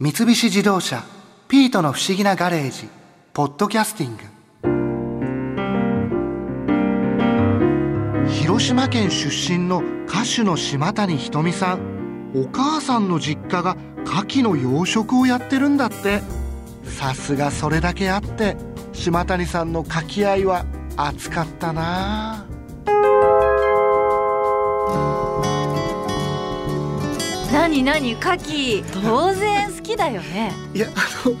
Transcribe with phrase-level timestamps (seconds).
[0.00, 1.02] 三菱自動車
[1.48, 2.88] 「ピートの不思議なガレージ」
[3.34, 4.22] 「ポッドキャスティング」
[8.30, 11.80] 広島県出身の歌手の島谷ひとみさん
[12.32, 16.22] お母さんの実家が牡蠣の養殖をやってるんだって。
[16.84, 18.56] さすがそれだけあって
[18.92, 20.64] 島谷さんの牡蠣愛は
[20.96, 22.34] 熱かったな。
[22.34, 22.44] あ
[27.52, 28.84] 何何牡蠣。
[29.02, 30.52] 当然きだよね。
[30.74, 31.36] いやあの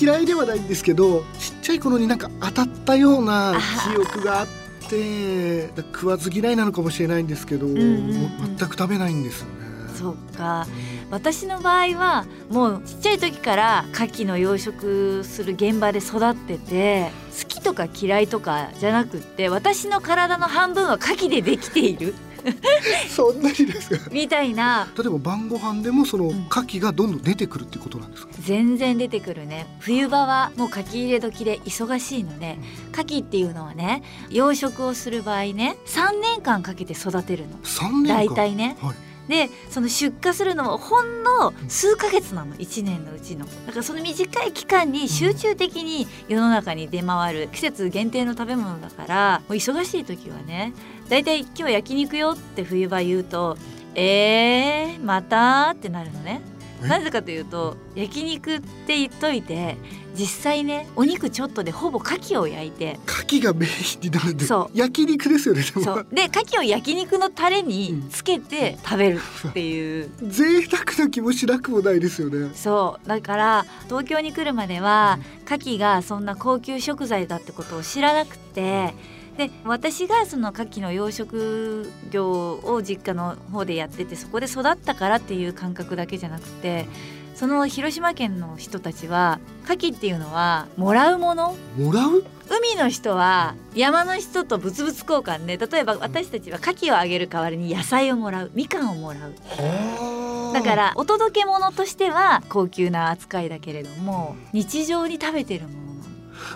[0.00, 3.54] 嫌いではないんですけどちっちゃい頃になんか当たったような
[3.88, 4.46] 記憶があっ
[4.88, 8.14] て食わず嫌いなのかもしれないんですけど、んうんうん。
[8.14, 9.52] もう全く食べないんですよね。
[9.94, 10.66] そうか。
[11.10, 22.14] 私の場合はもうちっちゃい時から牡蠣の養殖する現場で育ってて好きとか嫌いとかじゃなくって私の体の半分は牡蠣でできている
[23.08, 24.10] そんなにですか？
[24.10, 24.88] みたいな。
[24.96, 26.28] 例えば晩ご飯でもそのん。
[26.28, 29.66] 牡蠣がどんどん出てくるっていうことなんですか、全然出てくるね。
[29.80, 32.58] 冬場はもう書き入れ時で忙しいので
[32.92, 37.58] 牡蠣っていうのはね養殖をする場合ね3年間かけて育てるの。
[37.62, 38.26] 三年間？
[38.26, 38.76] 大体ね。
[38.80, 38.94] はい。
[39.28, 42.56] でその出荷するのはほんの数ヶ月なの。
[42.56, 43.46] 1年のうちの。
[43.66, 47.48] だからその短い期間に集中的に世の中に出回る。
[47.52, 50.74] 季節限定の食べ物だからもう忙しい時はね
[51.12, 53.58] だいたい今日焼肉よって冬場言うと
[53.94, 56.40] えー、またってなるのね。
[56.82, 56.88] え？
[56.88, 59.76] なぜかというと焼肉って言っといて
[60.14, 62.98] 実際ねお肉ちょっとでほぼ牡蠣を焼いて。
[63.06, 64.78] 牡蠣がメインになるんでそう。
[64.78, 65.84] 焼肉ですよねでも。
[65.84, 66.06] そう。
[66.10, 70.10] で牡蠣を焼肉のタレにつけて食べるっていう。
[70.26, 72.50] 贅沢な気もしなくもないですよね。
[72.54, 73.06] そう。
[73.06, 78.94] だから東京に来るまでは牡蠣がそんな高級食材だってことを知らなくて
[79.36, 86.86] で私がその牡蠣の養殖業を実家の方でやっててそこで育ったからっていう感覚だけじゃなくて
[87.34, 91.56] その広島県の人たちは牡蠣っていうのはもらうもの？
[91.78, 92.24] もらう？
[92.50, 99.32] 海の人は山の人と物々交換で例えば私たちは牡蠣をあげる代わりに野菜をもらうみかんをもらう。
[99.44, 100.52] はあ。
[100.52, 105.81] だからお届け物としては高級な扱いだけれども日常に食べてるもの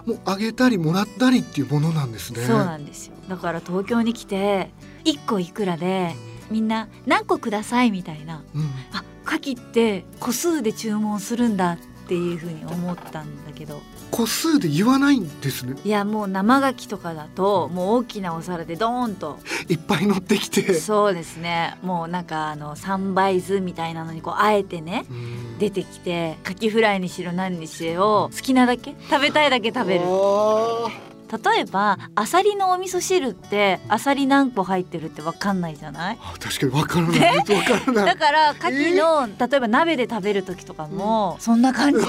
[0.05, 2.41] もうあげたりもらったりっていうものなんですね。
[2.41, 3.15] そうなんですよ。
[3.29, 4.71] だから東京に来て
[5.05, 6.15] 1個いくらで
[6.51, 8.43] みんな何個くださいみたいな。
[8.55, 8.71] うん。
[8.93, 13.83] あ牡蠣って個数で注文するんだっていうふうに思ったんだけど。
[14.11, 15.77] 個数で言わないんですね。
[15.85, 19.39] いやもう生牡蠣とかだともう大きなお皿でドーンと。
[19.69, 20.75] いっぱい乗ってきて。
[20.75, 21.77] そうですね。
[21.83, 25.59] もうなんかあの3倍酢みたいなのにこうあえてねうん。
[25.59, 30.03] 出てきてカキフライにしろ何にしろ好きなだけ食べたいだけ食べる。
[30.05, 31.06] あ
[31.39, 36.17] 例えばアサリのお味噌汁ってアサリ何個入ってるって分かんないじゃない？
[36.17, 37.37] ー確かにわからない。
[37.37, 37.53] わか
[37.87, 38.07] らない。
[38.07, 42.01] だからカキの、例えば鍋で食べる時とかも、そんな感じ。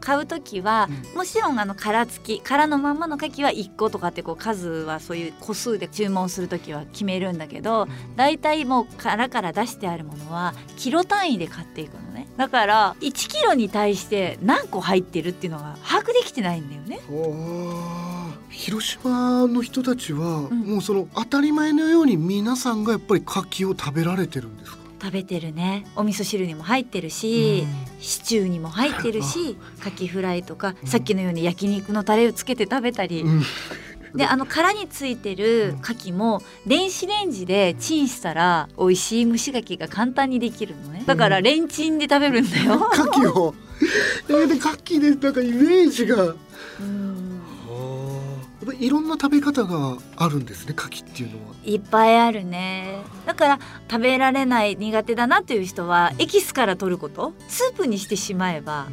[0.00, 7.86] 買う時は、もちろんあの殻付き殻のまんまの牡蠣は1個とかってこう数はそういう個数で注文する時は決めるんだけど
[8.16, 12.28] 大体もう殻から出してあるものはキロ単位で買っていくのね。
[12.38, 17.00] だから1キロに対して何個入ってるっていうのが把握できてないんだよね。
[17.06, 18.09] あー
[18.50, 20.60] 広島の人たちは、ん。
[20.66, 24.78] もうその当たり前のように皆さんがやっぱり牡蠣を食べられてるんですか？
[25.02, 25.86] 食べてるね。
[25.96, 27.64] お味噌汁にも入ってるし、
[28.00, 33.42] シチューにも入ってるし カキフライとか、さっきのように焼肉のタレをつけて食べたり、うん。
[34.14, 41.04] であの殻についてる牡蠣も電子レンジでチンしたら美味しい蒸し牡蠣が簡単にできるのね。
[41.06, 43.54] だからレンチンで食べるんだよ、 牡蠣を。
[44.28, 46.24] えーで牡蠣でなんかイメージが。
[46.80, 47.09] うん
[48.72, 51.54] やっぱりいろんな食べ方があるんですね牡蠣っていうのは。
[51.64, 52.98] いっぱいあるね。
[53.26, 53.58] だから
[53.90, 57.32] 食べられない苦手だなっていう人はエキスから取ること？
[57.48, 58.86] スープにしてしまえば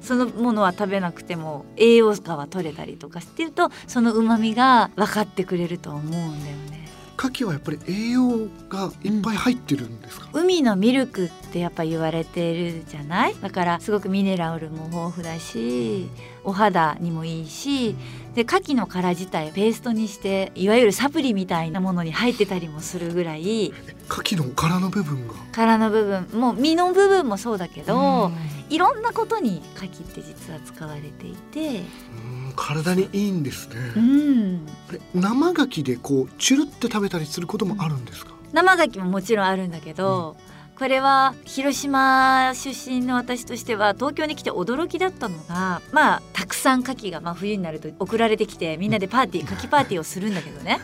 [0.00, 6.82] そのものは食べなくても栄養価は取れたりとかしてるとその旨味が分かってくれると思うんだよね。
[7.18, 10.28] 牡蠣はやっぱり栄養がいっぱい入ってるんですか？
[10.32, 13.36] 海のミルクってやっぱ言われてるじゃない？
[13.40, 16.08] だからすごくミネラルも豊富だし
[16.44, 17.94] お肌にもいいし
[18.34, 23.72] で牡蠣の殻自体ペーストにしていわゆるサプリみたいなものに入ってたりもするぐらい
[24.08, 25.34] 牡蠣の殻の部分が？
[25.52, 28.32] 殻の部分もう身の部分もそうだけど、うん
[28.72, 31.82] いろんなことに牡蠣って実は使われていて
[32.48, 33.74] うん体にいいんですね。
[33.94, 34.66] うん
[35.14, 38.32] 生牡蠣でこうチュルって食べたりすることもあるんですか？
[38.54, 40.38] 生牡蠣ももちろんあるんだけど、
[40.78, 50.80] これは広島出身の私としては東京に来て驚きだったのがまあたくさん牡蠣が、まあ、冬になると送られてきてみんなでパーティー牡蠣パーティーをするんだけどね。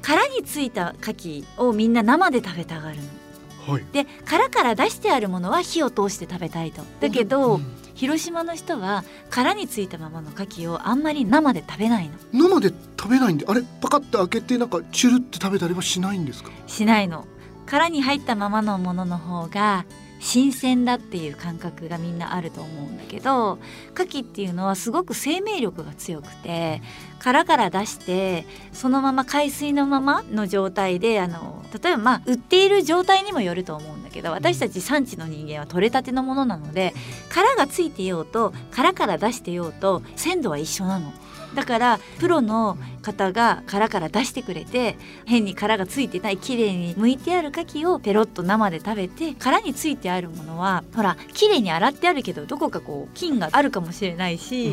[0.00, 3.72] 殻についた牡蠣をみんな生で食べたがるの。
[3.72, 3.84] はい。
[3.92, 6.82] で殻から出してあるものは火を通して食べたいと。
[7.00, 7.76] だけど、うん。
[7.94, 12.14] 広島の人は殻についたままの牡蠣をあんまり生で食べないの。
[12.32, 16.50] 生で食べないんであれパカッて開けてなんかチュルって食べたりはしないんですか？
[16.66, 17.26] しないの
[17.66, 19.84] 殻に入ったままのものの方が
[20.24, 23.58] 新鮮だっていう感覚がみんなあると思うんだけど
[23.94, 26.80] 牡蠣っていうのはすごく生命力が強くて
[27.18, 36.94] 殻から出してそのまま海水のままの状態であの例えばまあ売っている状態にもよると思うんだけど私たち産地の人間は取れたてのものなので
[37.28, 41.12] 殻がついてようと殻から出してようと鮮度は一緒なの。
[41.54, 44.96] だからプロの方が殻から出してくれて
[45.26, 54.72] 変に殻がついてない綺麗に剥いてある牡蠣をペロッと生で食べて殻についてあるものはほら綺麗に洗ってあるけどどこかこう菌があるかもしれないし、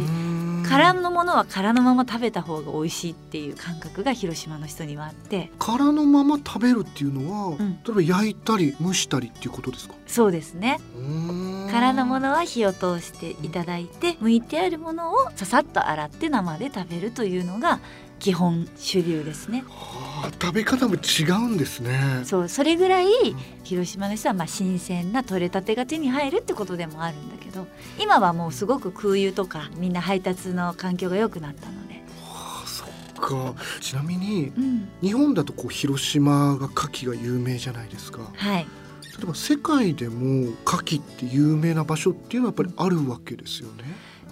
[0.72, 7.58] 殻のものは殻のまま食べた方が美味しいっていう感覚が広島の人にはあって殻のまま食べるっていうのは、ん。
[7.84, 9.96] 例えば焼いたり蒸したりっていうことですか？
[10.08, 10.80] そうですね。
[11.70, 17.80] 殻のもののは火を通していただいて剥いてあるものをささっと洗って生で食べるというのが
[18.22, 19.64] 基本主流ですね。
[20.40, 22.22] 食べ方も違うんですね。
[22.24, 23.08] そうそれぐらい
[23.64, 27.68] 広島の人はまあ新鮮な取れたてが手に入るってことでもあるんだけど
[28.00, 33.56] 今はもうすごく空輸とかみんな配達の環境が良くなったので、はあそっか。
[33.80, 38.32] ちなみにうん、日本だとこう広島が牡蠣が有名じゃないですか。
[38.36, 38.68] はい。
[39.18, 43.84] 例えば世界でも牡蠣って有名な場所っていうのはやっぱりあるわけですよね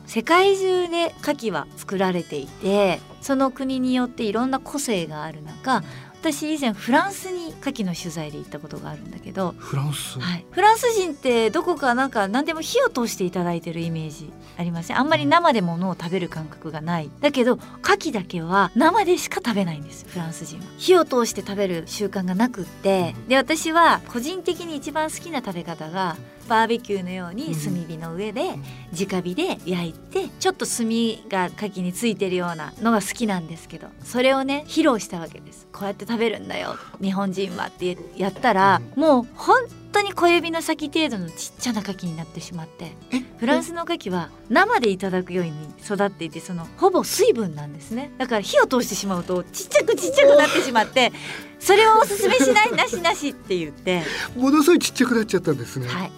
[0.09, 5.83] 世界中で牡蠣は作られていてその国によっていろんな個性がある中
[6.21, 15.00] 私以前フランスに牡蠣の取材で行ったことがあるんだけど、フランス、はい、フランス人ってどこかなんか何でも火を通していただいてるイメージありません？
[15.00, 17.10] あんまり生で物を食べる感覚がない。
[17.21, 20.06] だけど牡蠣だけは生でしか食べないんです。
[20.10, 20.66] フランス人は。
[20.77, 23.16] 火を通して食べる習慣がなくって。
[23.30, 26.18] で私は個人的に一番好きな食べ方が
[26.50, 28.56] バーベキューのように炭火の上で
[28.92, 30.88] 直火で焼いてちょっと炭
[31.30, 35.68] が牡蠣についてるようなのが好きなんですけどそれをね披露したわけです。
[35.71, 39.59] こうやって食べるんだよ日本人はってやったらもう本
[39.91, 43.21] 当に小指の先程度のちっちゃな牡蠣になってしまってえ？
[43.38, 45.51] フランスの牡蠣は生でいただくように
[45.83, 48.11] 育っていてそのほぼ水分なんですね。
[48.17, 51.11] だから火を通してしまうとちっちゃくちっちゃくなってしまって
[51.59, 54.03] それをおすすめしないなしなしって言って。
[54.35, 56.11] ものすごいちっちゃくなっちゃったんですね、はい。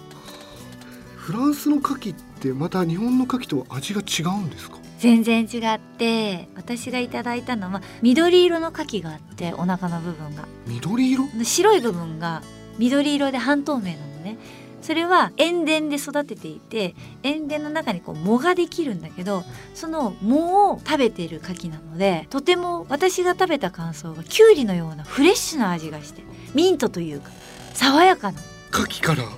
[1.16, 4.78] フランスの牡蠣ってまた日本の牡蠣とは味が違うんですか？
[5.02, 10.46] 全然違って私がいただいたのは緑色の牡蠣があってお腹の部分が。
[10.68, 11.24] 緑色？
[11.42, 12.40] 白い部分が
[12.78, 14.38] 緑色で半透明なのね。
[14.80, 16.94] それは塩田で育てていて
[17.24, 19.42] 塩田の中にこう藻ができるんだけど
[19.74, 26.22] その藻を食べている牡蠣なのでとても私が食べた感想がキュウリのようなフレッシュな味がして
[26.54, 27.30] ミントというか
[27.74, 28.40] 爽やかな、
[28.72, 29.22] 牡蠣から。
[29.24, 29.28] は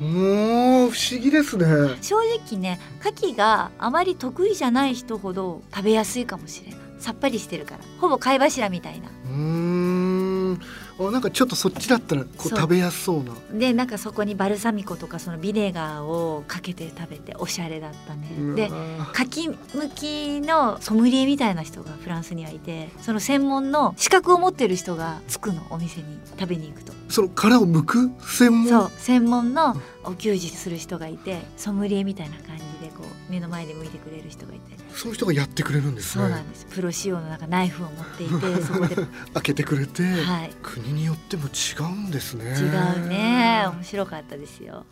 [0.00, 1.66] い、もう不思議ですね。
[2.00, 6.80] 正直ね牡蠣があまり得意じゃない人ほど食べやすいかもしれない。
[6.98, 7.80] さっぱりしてるから。
[8.00, 9.08] ほぼ貝柱みたいな。
[9.08, 10.60] うーん
[10.98, 13.32] あなんかちょっとそっちだったらこう食べやすそうな。
[13.52, 18.54] でなんかそこにバルサミコとかそのビネガーをかけて食べておしゃれだったね。
[18.54, 26.92] でうわ牡蠣向きのソムリエみたいな人がフランスにはいてその専門の資格を持ってる人がつくのお店に食べに行くと。
[27.08, 28.68] その殻を剥く専門？
[28.68, 32.66] そう専門のお給仕する人がいてソムリエみたいな感じで
[32.96, 36.24] こう目の前で剥いてくれる人がいてそういう人がやってくれるんですね。
[36.24, 36.66] そうなんです。
[36.66, 38.34] プロ仕様のなんかナイフを持っていて
[38.64, 38.96] そこで。
[39.34, 40.50] 開けてくれて、はい。
[40.62, 42.44] 国によっても違うんですね。
[42.58, 42.64] 違
[43.04, 43.66] うね。
[43.66, 44.86] 面白かったですよ。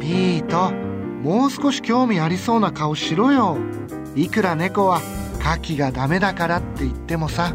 [0.00, 0.72] ピート
[1.22, 3.58] もう少し興味ありそうな顔しろよ。
[4.16, 5.00] いくら猫は
[5.38, 7.54] 牡蠣がダメだからって言ってもさ